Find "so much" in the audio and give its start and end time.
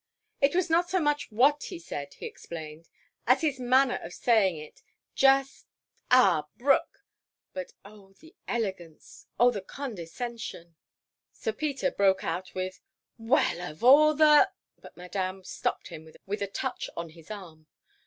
0.89-1.29